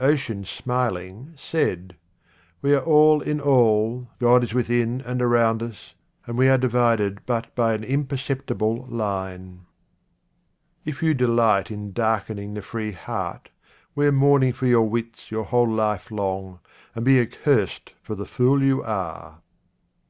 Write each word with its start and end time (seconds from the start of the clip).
Ocean 0.00 0.46
smiling 0.46 1.34
said," 1.36 1.94
We 2.62 2.72
are 2.72 2.80
all 2.82 3.20
in 3.20 3.38
all, 3.38 4.08
God 4.18 4.42
is 4.42 4.54
within 4.54 5.02
and 5.02 5.20
around 5.20 5.62
us, 5.62 5.92
and 6.26 6.38
we 6.38 6.48
are 6.48 6.56
divided 6.56 7.20
but 7.26 7.54
by 7.54 7.74
an 7.74 7.84
imperceptible 7.84 8.86
line." 8.88 9.66
If 10.86 11.02
you 11.02 11.12
delight 11.12 11.70
in 11.70 11.92
darkening 11.92 12.54
the 12.54 12.62
free 12.62 12.92
heart, 12.92 13.50
84 13.50 13.50
QUATRAINS 13.50 13.58
OF 13.58 13.60
OMAR 13.60 13.82
KHAYYAM 13.82 13.96
wear 14.14 14.20
mourning 14.30 14.52
for 14.54 14.66
your 14.66 14.88
wits 14.88 15.30
your 15.30 15.44
whole 15.44 15.70
life 15.70 16.10
long, 16.10 16.60
and 16.94 17.04
be 17.04 17.20
accursed 17.20 17.92
for 18.02 18.14
the 18.14 18.24
fool 18.24 18.62
you 18.62 18.82
are. 18.82 19.42